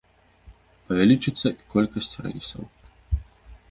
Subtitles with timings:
[0.87, 2.63] Павялічыцца і колькасць рэйсаў.